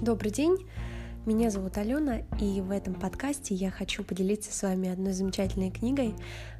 Добрый 0.00 0.30
день, 0.30 0.56
меня 1.26 1.50
зовут 1.50 1.76
Алена, 1.76 2.20
и 2.40 2.62
в 2.62 2.70
этом 2.70 2.94
подкасте 2.94 3.54
я 3.54 3.70
хочу 3.70 4.02
поделиться 4.02 4.50
с 4.50 4.62
вами 4.62 4.88
одной 4.88 5.12
замечательной 5.12 5.70
книгой, 5.70 6.14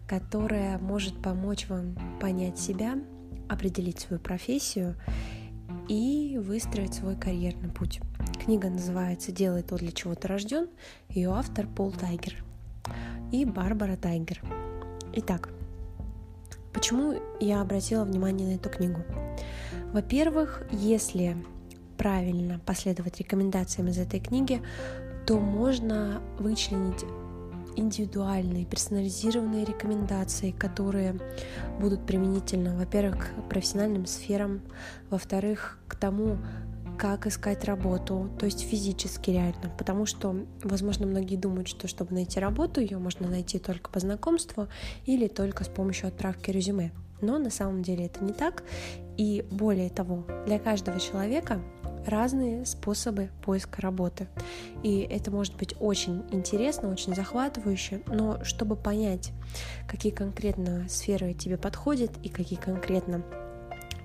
которая 0.06 0.76
может 0.76 1.22
помочь 1.22 1.66
вам 1.70 1.96
понять 2.20 2.58
себя, 2.58 2.98
определить 3.48 3.98
свою 3.98 4.20
профессию 4.20 4.94
и 5.88 6.38
выстроить 6.38 6.92
свой 6.92 7.16
карьерный 7.16 7.70
путь. 7.70 8.02
Книга 8.44 8.68
называется 8.68 9.32
«Делай 9.32 9.62
то, 9.62 9.76
для 9.76 9.90
чего 9.90 10.14
ты 10.14 10.28
рожден», 10.28 10.68
ее 11.08 11.30
автор 11.30 11.66
Пол 11.66 11.92
Тайгер 11.92 12.44
и 13.32 13.46
Барбара 13.46 13.96
Тайгер. 13.96 14.42
Итак, 15.14 15.48
почему 16.74 17.14
я 17.40 17.62
обратила 17.62 18.04
внимание 18.04 18.48
на 18.48 18.56
эту 18.56 18.68
книгу? 18.68 19.00
Во-первых, 19.94 20.62
если 20.70 21.38
правильно 22.00 22.58
последовать 22.64 23.18
рекомендациям 23.18 23.88
из 23.88 23.98
этой 23.98 24.20
книги, 24.20 24.62
то 25.26 25.38
можно 25.38 26.22
вычленить 26.38 27.04
индивидуальные, 27.76 28.64
персонализированные 28.64 29.66
рекомендации, 29.66 30.50
которые 30.50 31.20
будут 31.78 32.06
применительны, 32.06 32.74
во-первых, 32.74 33.28
к 33.28 33.48
профессиональным 33.50 34.06
сферам, 34.06 34.62
во-вторых, 35.10 35.78
к 35.88 35.94
тому, 35.94 36.38
как 36.98 37.26
искать 37.26 37.66
работу, 37.66 38.30
то 38.38 38.46
есть 38.46 38.60
физически 38.60 39.30
реально, 39.30 39.70
потому 39.76 40.06
что, 40.06 40.34
возможно, 40.64 41.06
многие 41.06 41.36
думают, 41.36 41.68
что 41.68 41.86
чтобы 41.86 42.14
найти 42.14 42.40
работу, 42.40 42.80
ее 42.80 42.96
можно 42.96 43.28
найти 43.28 43.58
только 43.58 43.90
по 43.90 44.00
знакомству 44.00 44.68
или 45.04 45.28
только 45.28 45.64
с 45.64 45.68
помощью 45.68 46.08
отправки 46.08 46.50
резюме. 46.50 46.92
Но 47.20 47.36
на 47.36 47.50
самом 47.50 47.82
деле 47.82 48.06
это 48.06 48.24
не 48.24 48.32
так. 48.32 48.62
И 49.18 49.44
более 49.50 49.90
того, 49.90 50.24
для 50.46 50.58
каждого 50.58 50.98
человека 50.98 51.60
разные 52.06 52.66
способы 52.66 53.30
поиска 53.42 53.80
работы. 53.80 54.28
И 54.82 55.00
это 55.00 55.30
может 55.30 55.56
быть 55.56 55.74
очень 55.80 56.24
интересно, 56.30 56.90
очень 56.90 57.14
захватывающе, 57.14 58.02
но 58.06 58.42
чтобы 58.44 58.76
понять, 58.76 59.32
какие 59.88 60.12
конкретно 60.12 60.88
сферы 60.88 61.34
тебе 61.34 61.56
подходят 61.56 62.10
и 62.22 62.28
какие 62.28 62.58
конкретно 62.58 63.24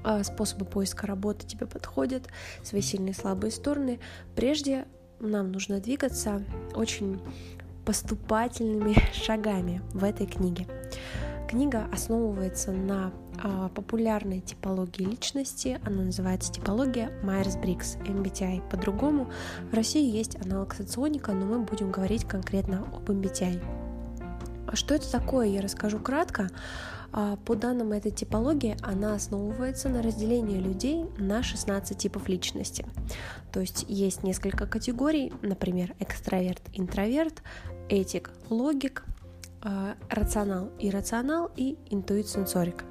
а, 0.03 0.23
способы 0.23 0.65
поиска 0.65 1.07
работы 1.07 1.47
тебе 1.47 1.65
подходят, 1.65 2.27
свои 2.63 2.81
сильные 2.81 3.11
и 3.11 3.15
слабые 3.15 3.51
стороны, 3.51 3.99
прежде 4.35 4.85
нам 5.19 5.51
нужно 5.51 5.79
двигаться 5.79 6.43
очень 6.75 7.19
поступательными 7.85 8.95
шагами 9.13 9.81
в 9.93 10.03
этой 10.03 10.27
книге. 10.27 10.67
Книга 11.47 11.87
основывается 11.91 12.71
на 12.71 13.13
популярной 13.75 14.41
типологии 14.41 15.03
личности. 15.03 15.79
Она 15.85 16.03
называется 16.03 16.51
типология 16.51 17.11
Майерс-Брикс, 17.23 17.97
MBTI. 17.99 18.69
По-другому, 18.69 19.31
в 19.71 19.73
России 19.73 20.09
есть 20.09 20.35
аналог 20.43 20.73
соционика, 20.73 21.33
но 21.33 21.45
мы 21.45 21.59
будем 21.59 21.91
говорить 21.91 22.25
конкретно 22.25 22.85
об 22.93 23.09
MBTI. 23.09 23.61
А 24.67 24.75
что 24.75 24.95
это 24.95 25.11
такое, 25.11 25.47
я 25.47 25.61
расскажу 25.61 25.99
кратко. 25.99 26.49
А, 27.17 27.37
по 27.37 27.55
данным 27.55 27.93
этой 27.93 28.11
типологии, 28.11 28.75
она 28.81 29.15
основывается 29.15 29.87
на 29.87 30.01
разделении 30.01 30.59
людей 30.59 31.05
на 31.17 31.43
16 31.43 31.97
типов 31.97 32.27
личности. 32.27 32.85
То 33.53 33.61
есть 33.61 33.85
есть 33.87 34.23
несколько 34.23 34.67
категорий, 34.67 35.31
например, 35.41 35.95
экстраверт, 35.99 36.61
интроверт, 36.73 37.41
этик, 37.87 38.31
логик, 38.49 39.05
а, 39.67 39.95
рационал, 40.11 40.69
иррационал 40.77 41.49
и 41.55 41.79
интуит, 41.89 42.27
сенсорика. 42.27 42.85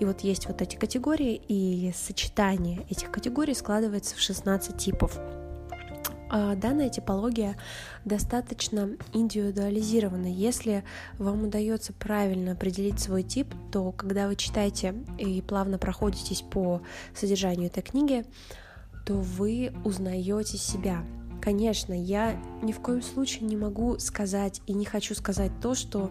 И 0.00 0.04
вот 0.04 0.20
есть 0.20 0.46
вот 0.46 0.60
эти 0.60 0.76
категории, 0.76 1.40
и 1.48 1.92
сочетание 1.94 2.86
этих 2.90 3.10
категорий 3.10 3.54
складывается 3.54 4.16
в 4.16 4.20
16 4.20 4.76
типов. 4.76 5.18
А, 6.28 6.56
данная 6.56 6.90
типология 6.90 7.56
достаточно 8.04 8.90
индивидуализирована. 9.14 10.26
Если 10.26 10.84
вам 11.16 11.44
удается 11.44 11.94
правильно 11.94 12.52
определить 12.52 13.00
свой 13.00 13.22
тип, 13.22 13.54
то 13.72 13.90
когда 13.90 14.28
вы 14.28 14.36
читаете 14.36 14.94
и 15.16 15.40
плавно 15.40 15.78
проходитесь 15.78 16.42
по 16.42 16.82
содержанию 17.14 17.68
этой 17.68 17.82
книги, 17.82 18.26
то 19.06 19.14
вы 19.14 19.72
узнаете 19.84 20.58
себя, 20.58 21.02
Конечно, 21.40 21.92
я 21.92 22.40
ни 22.62 22.72
в 22.72 22.80
коем 22.80 23.02
случае 23.02 23.48
не 23.48 23.56
могу 23.56 23.98
сказать 23.98 24.60
и 24.66 24.74
не 24.74 24.84
хочу 24.84 25.14
сказать 25.14 25.52
то, 25.62 25.74
что 25.74 26.10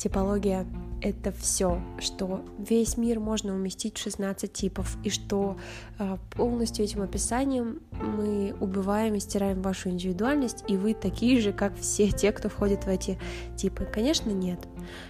типология— 0.00 0.66
это 1.02 1.30
все, 1.32 1.80
что 1.98 2.44
весь 2.58 2.96
мир 2.96 3.20
можно 3.20 3.54
уместить 3.54 3.98
в 3.98 4.02
16 4.02 4.52
типов, 4.52 4.96
и 5.04 5.10
что 5.10 5.56
э, 5.98 6.16
полностью 6.30 6.84
этим 6.84 7.02
описанием 7.02 7.80
мы 7.92 8.54
убиваем 8.60 9.14
и 9.14 9.20
стираем 9.20 9.62
вашу 9.62 9.90
индивидуальность, 9.90 10.64
и 10.68 10.76
вы 10.76 10.94
такие 10.94 11.40
же, 11.40 11.52
как 11.52 11.76
все 11.76 12.10
те, 12.10 12.32
кто 12.32 12.48
входит 12.48 12.84
в 12.84 12.88
эти 12.88 13.18
типы. 13.56 13.84
Конечно, 13.84 14.30
нет. 14.30 14.60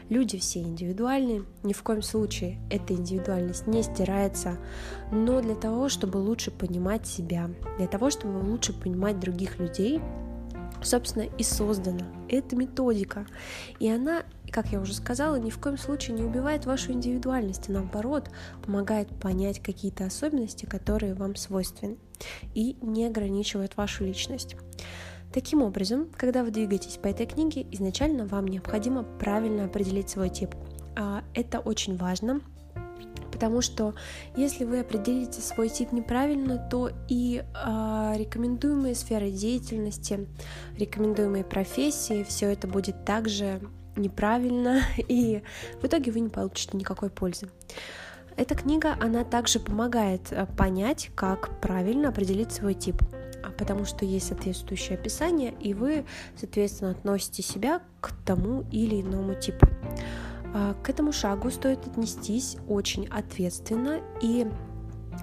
Люди 0.08 0.38
все 0.38 0.60
индивидуальны, 0.60 1.44
ни 1.62 1.72
в 1.72 1.82
коем 1.82 2.02
случае 2.02 2.58
эта 2.70 2.94
индивидуальность 2.94 3.66
не 3.66 3.82
стирается, 3.82 4.58
но 5.12 5.40
для 5.40 5.54
того, 5.54 5.88
чтобы 5.88 6.18
лучше 6.18 6.50
понимать 6.50 7.06
себя, 7.06 7.50
для 7.78 7.86
того, 7.86 8.10
чтобы 8.10 8.38
лучше 8.38 8.72
понимать 8.72 9.20
других 9.20 9.58
людей, 9.58 10.00
собственно, 10.82 11.24
и 11.24 11.42
создана 11.42 12.06
эта 12.28 12.56
методика. 12.56 13.26
И 13.78 13.90
она, 13.90 14.24
как 14.50 14.68
я 14.68 14.80
уже 14.80 14.94
сказала, 14.94 15.36
ни 15.36 15.50
в 15.50 15.58
коем 15.58 15.78
случае 15.78 16.16
не 16.16 16.22
убивает 16.22 16.66
вашу 16.66 16.92
индивидуальность, 16.92 17.68
а 17.68 17.72
наоборот 17.72 18.30
помогает 18.62 19.08
понять 19.20 19.60
какие-то 19.60 20.06
особенности, 20.06 20.66
которые 20.66 21.14
вам 21.14 21.36
свойственны, 21.36 21.96
и 22.54 22.76
не 22.82 23.06
ограничивает 23.06 23.76
вашу 23.76 24.04
личность. 24.04 24.56
Таким 25.32 25.62
образом, 25.62 26.08
когда 26.16 26.42
вы 26.42 26.50
двигаетесь 26.50 26.96
по 26.96 27.06
этой 27.06 27.26
книге, 27.26 27.64
изначально 27.70 28.26
вам 28.26 28.48
необходимо 28.48 29.04
правильно 29.04 29.66
определить 29.66 30.10
свой 30.10 30.28
тип. 30.28 30.56
А, 30.96 31.22
это 31.34 31.60
очень 31.60 31.96
важно, 31.96 32.40
потому 33.40 33.62
что 33.62 33.94
если 34.36 34.64
вы 34.66 34.80
определите 34.80 35.40
свой 35.40 35.70
тип 35.70 35.92
неправильно, 35.92 36.58
то 36.58 36.90
и 37.08 37.42
э, 37.42 38.12
рекомендуемые 38.16 38.94
сферы 38.94 39.30
деятельности, 39.30 40.28
рекомендуемые 40.76 41.42
профессии, 41.42 42.22
все 42.22 42.52
это 42.52 42.68
будет 42.68 43.06
также 43.06 43.62
неправильно, 43.96 44.82
и 44.98 45.42
в 45.80 45.86
итоге 45.86 46.12
вы 46.12 46.20
не 46.20 46.28
получите 46.28 46.76
никакой 46.76 47.08
пользы. 47.08 47.48
Эта 48.36 48.54
книга, 48.54 48.94
она 49.00 49.24
также 49.24 49.58
помогает 49.58 50.30
э, 50.32 50.44
понять, 50.58 51.10
как 51.14 51.62
правильно 51.62 52.10
определить 52.10 52.52
свой 52.52 52.74
тип, 52.74 53.02
а 53.42 53.52
потому 53.52 53.86
что 53.86 54.04
есть 54.04 54.28
соответствующее 54.28 54.98
описание, 54.98 55.54
и 55.60 55.72
вы, 55.72 56.04
соответственно, 56.36 56.90
относите 56.90 57.42
себя 57.42 57.80
к 58.02 58.12
тому 58.26 58.66
или 58.70 59.00
иному 59.00 59.32
типу. 59.32 59.66
А, 60.54 60.74
к 60.82 60.90
этому 60.90 61.12
шагу 61.12 61.50
стоит 61.50 61.86
отнестись 61.86 62.56
очень 62.68 63.06
ответственно 63.08 64.00
и 64.20 64.46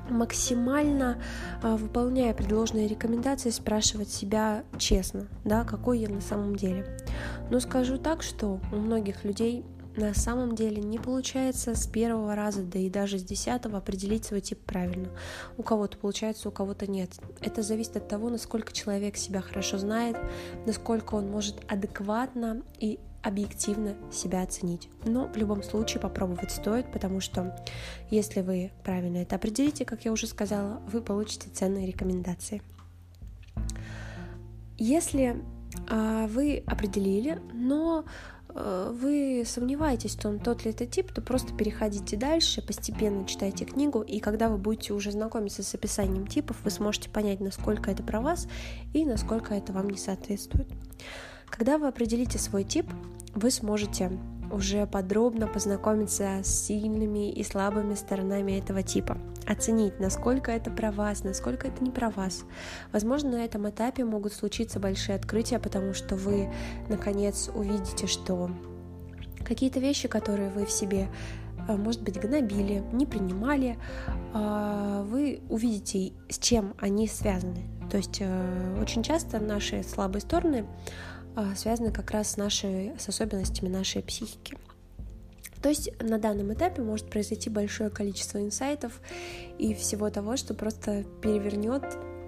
максимально 0.10 1.22
а, 1.62 1.76
выполняя 1.78 2.34
предложенные 2.34 2.88
рекомендации, 2.88 3.50
спрашивать 3.50 4.10
себя 4.10 4.64
честно, 4.78 5.28
да, 5.44 5.64
какой 5.64 6.00
я 6.00 6.10
на 6.10 6.22
самом 6.22 6.56
деле. 6.56 6.86
Но 7.50 7.60
скажу 7.60 7.98
так, 7.98 8.24
что 8.24 8.60
у 8.72 8.76
многих 8.76 9.24
людей 9.24 9.66
на 9.98 10.14
самом 10.14 10.56
деле 10.56 10.82
не 10.82 11.00
получается 11.00 11.74
с 11.74 11.88
первого 11.88 12.36
раза, 12.36 12.62
да 12.62 12.78
и 12.78 12.90
даже 12.90 13.18
с 13.18 13.24
десятого 13.24 13.80
определить 13.80 14.26
свой 14.26 14.42
тип 14.42 14.60
правильно. 14.60 15.10
У 15.58 15.64
кого-то 15.64 15.98
получается, 15.98 16.50
у 16.50 16.52
кого-то 16.52 16.86
нет. 16.86 17.12
Это 17.42 17.64
зависит 17.64 17.98
от 17.98 18.08
того, 18.08 18.30
насколько 18.30 18.72
человек 18.72 19.18
себя 19.18 19.42
хорошо 19.42 19.80
знает, 19.80 20.16
насколько 20.68 21.16
он 21.16 21.32
может 21.32 21.60
адекватно 21.68 22.62
и 22.80 23.00
объективно 23.28 23.96
себя 24.12 24.42
оценить. 24.42 24.90
Но 25.06 25.28
в 25.28 25.36
любом 25.36 25.62
случае 25.64 26.02
попробовать 26.02 26.52
стоит, 26.52 26.92
потому 26.92 27.20
что 27.20 27.56
если 28.10 28.42
вы 28.42 28.72
правильно 28.84 29.18
это 29.18 29.36
определите, 29.36 29.86
как 29.86 30.06
я 30.06 30.12
уже 30.12 30.28
сказала, 30.28 30.82
вы 30.92 31.01
получите 31.01 31.50
ценные 31.50 31.88
рекомендации. 31.88 32.62
Если 34.78 35.42
а, 35.90 36.28
вы 36.28 36.63
определили, 36.66 37.42
но 37.54 38.06
а, 38.50 38.92
вы 38.92 39.44
сомневаетесь 39.46 40.16
в 40.16 40.22
том, 40.22 40.40
тот 40.40 40.63
ли 40.63 40.72
это 40.72 40.86
тип, 40.86 41.12
то 41.12 41.22
просто 41.22 41.54
переходите 41.54 42.16
дальше, 42.16 42.62
постепенно 42.62 43.25
читайте 43.25 43.66
книгу, 43.66 44.01
и 44.01 44.19
когда 44.19 44.50
вы 44.50 44.57
будете 44.57 44.94
уже 44.94 45.12
знакомиться 45.12 45.63
с 45.63 45.74
описанием 45.74 46.28
типов, 46.28 46.57
вы 46.63 46.69
сможете 46.69 47.10
понять, 47.10 47.40
насколько 47.40 47.92
это 47.92 48.04
про 48.04 48.22
вас 48.22 48.48
и 48.94 49.04
насколько 49.06 49.54
это 49.54 49.74
вам 49.74 49.90
не 49.90 49.98
соответствует. 49.98 50.68
Когда 51.50 51.78
вы 51.78 51.88
определите 51.88 52.38
свой 52.38 52.63
тип, 52.63 52.86
вы 53.38 53.51
сможете 53.51 54.12
уже 54.51 54.88
подробно 54.88 55.45
познакомиться 55.48 56.39
с 56.44 56.48
сильными 56.48 57.31
и 57.31 57.44
слабыми 57.44 57.94
сторонами 57.94 58.54
этого 58.54 58.81
типа, 58.81 59.18
оценить, 59.45 60.00
насколько 60.00 60.51
это 60.51 60.72
про 60.72 60.92
вас, 60.92 61.24
насколько 61.24 61.68
это 61.68 61.84
не 61.84 61.92
про 61.92 62.10
вас. 62.10 62.45
Возможно, 62.92 63.31
на 63.31 63.45
этом 63.45 63.69
этапе 63.69 64.06
могут 64.06 64.34
случиться 64.34 64.80
большие 64.80 65.16
открытия, 65.18 65.60
потому 65.60 65.94
что 65.94 66.16
вы, 66.16 66.50
наконец, 66.89 67.50
увидите, 67.54 68.07
что 68.07 68.50
какие-то 69.45 69.80
вещи, 69.80 70.07
которые 70.07 70.50
вы 70.50 70.66
в 70.66 70.72
себе 70.72 71.07
может 71.68 72.01
быть, 72.01 72.18
гнобили, 72.18 72.81
не 72.94 73.06
принимали, 73.06 73.78
вы 74.34 75.42
увидите, 75.50 76.13
с 76.30 76.39
чем 76.39 76.74
они 76.80 77.07
связаны. 77.07 77.68
То 77.92 77.98
есть 77.98 78.22
очень 78.81 79.04
часто 79.04 79.39
наши 79.39 79.84
слабые 79.84 80.22
стороны 80.22 80.66
связаны 81.56 81.92
как 81.92 82.12
раз 82.12 82.31
с, 82.31 82.38
нашей, 82.38 82.94
с 82.98 83.10
особенностями 83.10 83.69
нашей 83.69 84.01
психики. 84.04 84.57
То 85.62 85.69
есть 85.69 85.89
на 86.01 86.19
данном 86.19 86.54
этапе 86.54 86.81
может 86.81 87.10
произойти 87.10 87.50
большое 87.50 87.89
количество 87.89 88.39
инсайтов 88.39 89.01
и 89.57 89.74
всего 89.74 90.10
того, 90.10 90.38
что 90.38 90.54
просто 90.54 91.04
перевернет 91.22 91.84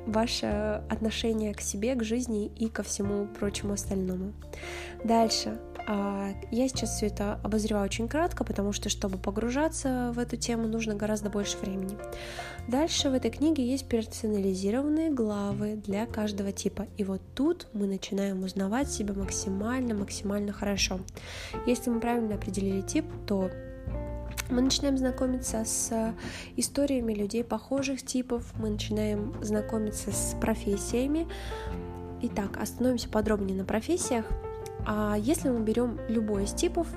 ваше 0.08 0.84
отношение 0.90 1.54
к 1.54 1.62
себе, 1.62 1.96
к 1.96 2.04
жизни 2.04 2.48
и 2.48 2.70
ко 2.70 2.84
всему 2.84 3.28
прочему 3.28 3.74
остальному. 3.74 4.34
Дальше. 5.04 5.60
А, 5.92 6.36
я 6.52 6.68
сейчас 6.68 6.98
все 6.98 7.08
это 7.08 7.40
обозреваю 7.44 7.86
очень 7.86 8.08
кратко, 8.08 8.44
потому 8.44 8.74
что, 8.74 8.90
чтобы 8.90 9.18
погружаться 9.18 10.12
в 10.14 10.20
эту 10.20 10.38
тему, 10.38 10.68
нужно 10.68 10.94
гораздо 10.94 11.32
больше 11.32 11.58
времени. 11.58 11.98
Дальше 12.68 13.10
в 13.10 13.16
этой 13.16 13.32
книге 13.32 13.66
есть 13.66 13.88
персонализированные 13.88 15.10
главы 15.10 15.78
для 15.78 16.06
каждого 16.06 16.52
типа. 16.52 16.86
И 16.98 17.04
вот 17.04 17.22
тут 17.34 17.66
мы 17.74 17.88
начинаем 17.88 18.44
узнавать 18.44 18.92
себя 18.92 19.16
максимально-максимально 19.16 20.54
хорошо. 20.54 21.00
Если 21.66 21.90
мы 21.90 22.00
правильно 22.00 22.36
определили 22.36 22.82
тип, 22.82 23.06
то 23.26 23.50
мы 24.52 24.62
начинаем 24.62 24.96
знакомиться 24.96 25.66
с 25.66 26.14
историями 26.56 27.16
людей 27.16 27.44
похожих 27.44 28.06
типов, 28.06 28.54
мы 28.60 28.70
начинаем 28.70 29.34
знакомиться 29.42 30.12
с 30.12 30.36
профессиями. 30.40 31.28
Итак, 32.22 32.58
остановимся 32.62 33.10
подробнее 33.10 33.58
на 33.58 33.66
профессиях. 33.66 34.26
А 34.86 35.16
если 35.18 35.50
мы 35.50 35.62
берем 35.62 36.00
любой 36.08 36.46
из 36.46 36.54
типов, 36.54 36.88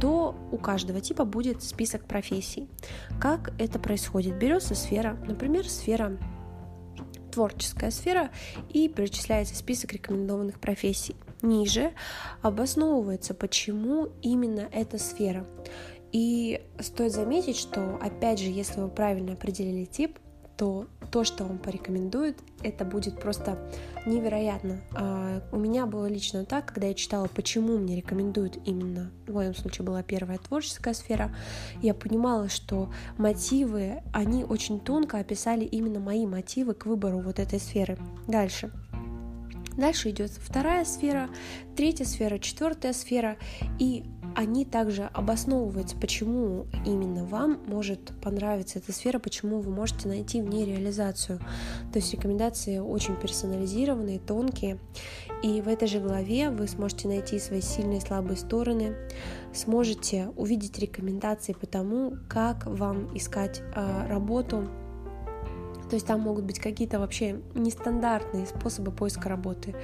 то 0.00 0.36
у 0.52 0.58
каждого 0.58 1.00
типа 1.00 1.24
будет 1.24 1.62
список 1.62 2.04
профессий. 2.04 2.68
Как 3.20 3.52
это 3.58 3.78
происходит? 3.78 4.38
Берется 4.38 4.74
сфера, 4.74 5.16
например, 5.26 5.68
сфера 5.68 6.16
творческая 7.36 7.90
сфера 7.90 8.30
и 8.70 8.88
перечисляется 8.88 9.54
список 9.54 9.92
рекомендованных 9.92 10.58
профессий. 10.58 11.16
Ниже 11.42 11.92
обосновывается, 12.40 13.34
почему 13.34 14.08
именно 14.22 14.68
эта 14.72 14.96
сфера. 14.96 15.46
И 16.12 16.62
стоит 16.80 17.12
заметить, 17.12 17.58
что, 17.58 17.98
опять 18.00 18.40
же, 18.40 18.46
если 18.46 18.80
вы 18.80 18.88
правильно 18.88 19.34
определили 19.34 19.84
тип, 19.84 20.18
то 20.56 20.86
то, 21.10 21.24
что 21.24 21.44
вам 21.44 21.58
порекомендуют, 21.58 22.38
это 22.62 22.84
будет 22.84 23.20
просто 23.20 23.58
невероятно. 24.06 24.80
А 24.94 25.42
у 25.52 25.56
меня 25.56 25.86
было 25.86 26.06
лично 26.06 26.44
так, 26.44 26.66
когда 26.66 26.88
я 26.88 26.94
читала, 26.94 27.28
почему 27.28 27.78
мне 27.78 27.96
рекомендуют 27.96 28.58
именно, 28.64 29.10
в 29.26 29.34
моем 29.34 29.54
случае 29.54 29.86
была 29.86 30.02
первая 30.02 30.38
творческая 30.38 30.94
сфера, 30.94 31.34
я 31.82 31.94
понимала, 31.94 32.48
что 32.48 32.92
мотивы, 33.18 34.02
они 34.12 34.44
очень 34.44 34.80
тонко 34.80 35.18
описали 35.18 35.64
именно 35.64 36.00
мои 36.00 36.26
мотивы 36.26 36.74
к 36.74 36.86
выбору 36.86 37.20
вот 37.20 37.38
этой 37.38 37.60
сферы. 37.60 37.98
Дальше. 38.26 38.70
Дальше 39.76 40.08
идет 40.08 40.30
вторая 40.30 40.86
сфера, 40.86 41.28
третья 41.76 42.06
сфера, 42.06 42.38
четвертая 42.38 42.94
сфера, 42.94 43.36
и 43.78 44.04
они 44.36 44.66
также 44.66 45.04
обосновываются, 45.14 45.96
почему 45.96 46.66
именно 46.84 47.24
вам 47.24 47.58
может 47.66 48.12
понравиться 48.20 48.78
эта 48.78 48.92
сфера, 48.92 49.18
почему 49.18 49.60
вы 49.60 49.70
можете 49.70 50.08
найти 50.08 50.42
в 50.42 50.48
ней 50.48 50.66
реализацию. 50.66 51.38
То 51.90 51.98
есть 51.98 52.12
рекомендации 52.12 52.78
очень 52.78 53.16
персонализированные, 53.16 54.18
тонкие. 54.18 54.78
И 55.42 55.62
в 55.62 55.68
этой 55.68 55.88
же 55.88 56.00
главе 56.00 56.50
вы 56.50 56.68
сможете 56.68 57.08
найти 57.08 57.38
свои 57.38 57.62
сильные 57.62 57.98
и 57.98 58.02
слабые 58.02 58.36
стороны, 58.36 58.94
сможете 59.54 60.28
увидеть 60.36 60.78
рекомендации 60.78 61.54
по 61.54 61.66
тому, 61.66 62.18
как 62.28 62.66
вам 62.66 63.16
искать 63.16 63.62
э, 63.74 64.06
работу, 64.06 64.68
то 65.88 65.94
есть 65.94 66.06
там 66.06 66.20
могут 66.20 66.44
быть 66.44 66.58
какие-то 66.58 66.98
вообще 66.98 67.40
нестандартные 67.54 68.46
способы 68.46 68.90
поиска 68.90 69.28
работы. 69.28 69.74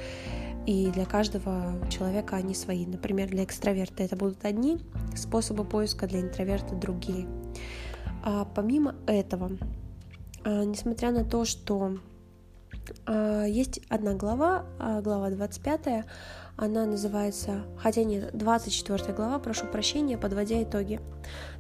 И 0.66 0.90
для 0.90 1.04
каждого 1.04 1.74
человека 1.90 2.36
они 2.36 2.54
свои. 2.54 2.86
Например, 2.86 3.28
для 3.28 3.44
экстраверта 3.44 4.04
это 4.04 4.16
будут 4.16 4.44
одни 4.44 4.78
способы 5.16 5.64
поиска, 5.64 6.06
для 6.06 6.20
интроверта 6.20 6.76
другие. 6.76 7.26
А 8.22 8.44
помимо 8.44 8.94
этого, 9.06 9.50
а, 10.44 10.64
несмотря 10.64 11.10
на 11.10 11.24
то, 11.24 11.44
что 11.44 11.98
а, 13.06 13.44
есть 13.44 13.80
одна 13.88 14.14
глава, 14.14 14.66
а, 14.78 15.00
глава 15.00 15.30
25, 15.30 16.04
она 16.56 16.84
называется, 16.86 17.64
хотя 17.78 18.04
нет, 18.04 18.30
24 18.36 19.14
глава, 19.14 19.38
прошу 19.38 19.66
прощения, 19.66 20.18
подводя 20.18 20.62
итоги. 20.62 21.00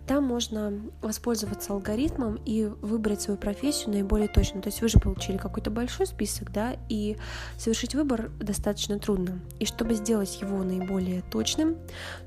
Там 0.06 0.24
можно 0.24 0.72
воспользоваться 1.00 1.72
алгоритмом 1.72 2.40
и 2.44 2.64
выбрать 2.64 3.22
свою 3.22 3.38
профессию 3.38 3.90
наиболее 3.90 4.28
точно. 4.28 4.60
То 4.60 4.68
есть 4.68 4.82
вы 4.82 4.88
же 4.88 4.98
получили 4.98 5.36
какой-то 5.36 5.70
большой 5.70 6.06
список, 6.06 6.52
да, 6.52 6.76
и 6.88 7.16
совершить 7.56 7.94
выбор 7.94 8.30
достаточно 8.40 8.98
трудно. 8.98 9.38
И 9.60 9.64
чтобы 9.64 9.94
сделать 9.94 10.40
его 10.40 10.62
наиболее 10.64 11.22
точным, 11.30 11.76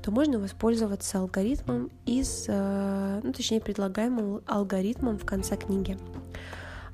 то 0.02 0.10
можно 0.10 0.38
воспользоваться 0.38 1.18
алгоритмом 1.18 1.90
из, 2.06 2.46
э, 2.48 3.20
ну, 3.22 3.32
точнее, 3.32 3.60
предлагаемым 3.60 4.40
алгоритмом 4.46 5.18
в 5.18 5.26
конце 5.26 5.56
книги. 5.56 5.98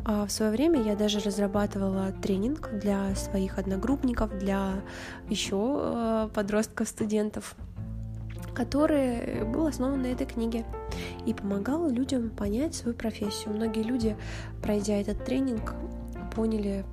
А 0.04 0.26
в 0.26 0.32
свое 0.32 0.50
время 0.50 0.82
я 0.82 0.96
даже 0.96 1.20
разрабатывала 1.20 2.12
тренинг 2.12 2.70
для 2.72 3.14
своих 3.14 3.58
одногруппников, 3.58 4.37
для 4.38 4.82
еще 5.28 5.78
э, 5.81 6.28
подростков, 6.34 6.88
студентов, 6.88 7.54
который 8.54 9.44
был 9.44 9.66
основан 9.66 10.02
на 10.02 10.06
этой 10.06 10.26
книге 10.26 10.64
и 11.25 11.32
помогал 11.32 11.88
людям 11.88 12.31
понять 12.31 12.75
свою 12.75 12.96
профессию. 12.96 13.54
Многие 13.54 13.82
люди, 13.82 14.16
пройдя 14.60 14.94
этот 14.94 15.25
тренинг, 15.25 15.75
поняли, 16.34 16.84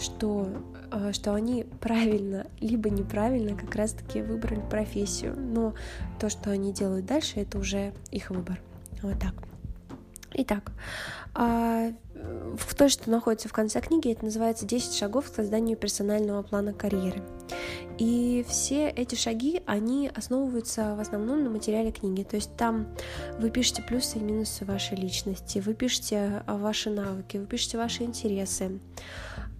что, 0.00 0.48
э, 0.90 1.12
что 1.12 1.34
они 1.34 1.66
правильно 1.80 2.46
либо 2.60 2.90
неправильно 2.90 3.56
как 3.56 3.74
раз-таки 3.76 4.22
выбрали 4.22 4.60
профессию, 4.68 5.36
но 5.38 5.74
то, 6.18 6.28
что 6.28 6.50
они 6.50 6.72
делают 6.72 7.06
дальше, 7.06 7.40
это 7.40 7.58
уже 7.58 7.92
их 8.10 8.30
выбор. 8.30 8.60
Вот 9.02 9.20
так. 9.20 9.34
Итак, 10.38 10.70
а, 11.34 11.92
в 12.14 12.74
то, 12.74 12.90
что 12.90 13.10
находится 13.10 13.48
в 13.48 13.54
конце 13.54 13.80
книги, 13.80 14.12
это 14.12 14.26
называется 14.26 14.66
«10 14.66 14.98
шагов 14.98 15.30
к 15.30 15.34
созданию 15.34 15.78
персонального 15.78 16.42
плана 16.42 16.74
карьеры». 16.74 17.22
И 17.98 18.44
все 18.46 18.90
эти 18.90 19.14
шаги, 19.14 19.62
они 19.64 20.10
основываются 20.14 20.94
в 20.94 21.00
основном 21.00 21.42
на 21.42 21.48
материале 21.48 21.90
книги. 21.90 22.22
То 22.22 22.36
есть 22.36 22.54
там 22.58 22.86
вы 23.38 23.50
пишете 23.50 23.80
плюсы 23.80 24.18
и 24.18 24.22
минусы 24.22 24.66
вашей 24.66 24.98
личности, 24.98 25.58
вы 25.60 25.72
пишете 25.72 26.42
ваши 26.46 26.90
навыки, 26.90 27.38
вы 27.38 27.46
пишете 27.46 27.78
ваши 27.78 28.02
интересы, 28.02 28.78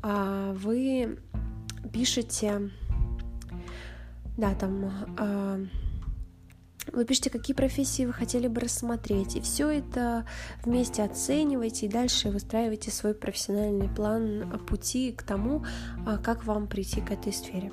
а 0.03 0.53
вы 0.53 1.19
пишете, 1.91 2.71
да, 4.37 4.55
там 4.55 4.93
а, 5.17 5.59
вы 6.93 7.05
пишете, 7.05 7.31
какие 7.31 7.55
профессии 7.55 8.07
вы 8.07 8.13
хотели 8.13 8.49
бы 8.49 8.61
рассмотреть, 8.61 9.37
и 9.37 9.41
все 9.41 9.69
это 9.69 10.27
вместе 10.65 11.03
оцениваете, 11.03 11.87
и 11.87 11.91
дальше 11.91 12.31
выстраиваете 12.31 12.91
свой 12.91 13.15
профессиональный 13.15 13.89
план 13.89 14.61
пути 14.67 15.13
к 15.13 15.23
тому, 15.23 15.65
а, 16.07 16.19
как 16.19 16.45
вам 16.45 16.67
прийти 16.67 17.01
к 17.01 17.11
этой 17.11 17.33
сфере. 17.33 17.73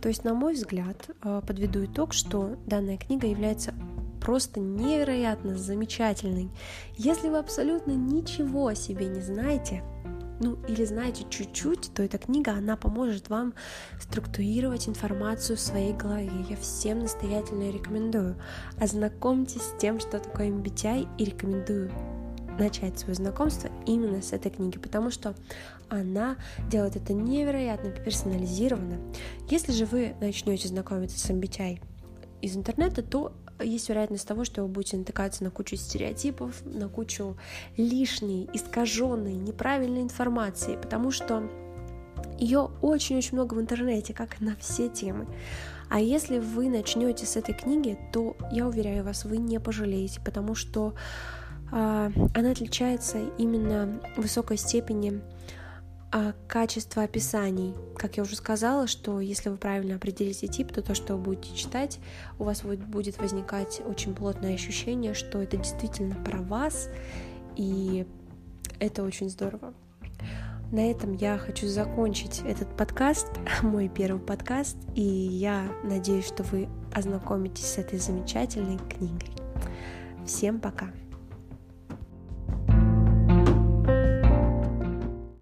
То 0.00 0.08
есть, 0.08 0.24
на 0.24 0.34
мой 0.34 0.54
взгляд, 0.54 1.10
а, 1.20 1.40
подведу 1.40 1.84
итог, 1.84 2.12
что 2.12 2.56
данная 2.66 2.96
книга 2.96 3.26
является 3.26 3.74
просто 4.20 4.60
невероятно 4.60 5.56
замечательной. 5.56 6.50
Если 6.96 7.28
вы 7.28 7.38
абсолютно 7.38 7.92
ничего 7.92 8.68
о 8.68 8.74
себе 8.74 9.06
не 9.06 9.20
знаете, 9.20 9.82
ну 10.40 10.58
или 10.68 10.84
знаете 10.84 11.24
чуть-чуть, 11.28 11.92
то 11.94 12.02
эта 12.02 12.18
книга, 12.18 12.52
она 12.52 12.76
поможет 12.76 13.28
вам 13.28 13.54
структурировать 14.00 14.88
информацию 14.88 15.56
в 15.56 15.60
своей 15.60 15.92
голове. 15.92 16.30
Я 16.48 16.56
всем 16.56 17.00
настоятельно 17.00 17.70
рекомендую. 17.70 18.36
Ознакомьтесь 18.78 19.62
с 19.62 19.74
тем, 19.78 20.00
что 20.00 20.18
такое 20.18 20.48
MBTI, 20.48 21.08
и 21.18 21.24
рекомендую 21.24 21.90
начать 22.58 22.98
свое 22.98 23.14
знакомство 23.14 23.70
именно 23.86 24.22
с 24.22 24.32
этой 24.32 24.50
книги, 24.50 24.78
потому 24.78 25.10
что 25.10 25.34
она 25.88 26.36
делает 26.70 26.96
это 26.96 27.12
невероятно 27.12 27.90
персонализированно. 27.90 28.98
Если 29.50 29.72
же 29.72 29.84
вы 29.84 30.14
начнете 30.20 30.68
знакомиться 30.68 31.18
с 31.18 31.30
MBTI 31.30 31.80
из 32.42 32.56
интернета, 32.56 33.02
то 33.02 33.32
есть 33.60 33.88
вероятность 33.88 34.26
того, 34.26 34.44
что 34.44 34.62
вы 34.62 34.68
будете 34.68 34.96
натыкаться 34.96 35.44
на 35.44 35.50
кучу 35.50 35.76
стереотипов, 35.76 36.54
на 36.64 36.88
кучу 36.88 37.36
лишней, 37.76 38.48
искаженной, 38.52 39.34
неправильной 39.34 40.02
информации, 40.02 40.76
потому 40.76 41.10
что 41.10 41.48
ее 42.38 42.70
очень-очень 42.82 43.34
много 43.34 43.54
в 43.54 43.60
интернете, 43.60 44.12
как 44.14 44.40
на 44.40 44.56
все 44.56 44.88
темы. 44.88 45.26
А 45.88 46.00
если 46.00 46.38
вы 46.38 46.68
начнете 46.68 47.26
с 47.26 47.36
этой 47.36 47.54
книги, 47.54 47.98
то 48.12 48.36
я 48.50 48.66
уверяю 48.66 49.04
вас, 49.04 49.24
вы 49.24 49.36
не 49.38 49.60
пожалеете, 49.60 50.20
потому 50.20 50.54
что 50.54 50.94
э, 51.70 52.10
она 52.34 52.50
отличается 52.50 53.18
именно 53.38 54.00
высокой 54.16 54.56
степени 54.56 55.08
А 55.10 55.20
качество 56.46 57.02
описаний, 57.02 57.74
как 57.96 58.16
я 58.16 58.22
уже 58.22 58.36
сказала, 58.36 58.86
что 58.86 59.20
если 59.20 59.48
вы 59.48 59.56
правильно 59.56 59.96
определите 59.96 60.46
тип, 60.46 60.72
то 60.72 60.82
то, 60.82 60.94
что 60.94 61.16
вы 61.16 61.22
будете 61.22 61.54
читать, 61.54 61.98
у 62.38 62.44
вас 62.44 62.62
будет 62.62 63.18
возникать 63.18 63.80
очень 63.86 64.14
плотное 64.14 64.54
ощущение, 64.54 65.14
что 65.14 65.42
это 65.42 65.56
действительно 65.56 66.14
про 66.24 66.40
вас, 66.42 66.88
и 67.56 68.06
это 68.78 69.02
очень 69.02 69.30
здорово. 69.30 69.74
На 70.72 70.90
этом 70.90 71.14
я 71.14 71.38
хочу 71.38 71.68
закончить 71.68 72.42
этот 72.44 72.76
подкаст, 72.76 73.28
мой 73.62 73.88
первый 73.88 74.20
подкаст, 74.20 74.76
и 74.94 75.02
я 75.02 75.62
надеюсь, 75.84 76.26
что 76.26 76.42
вы 76.42 76.68
ознакомитесь 76.92 77.66
с 77.66 77.78
этой 77.78 77.98
замечательной 77.98 78.78
книгой. 78.78 79.30
Всем 80.26 80.60
пока! 80.60 80.90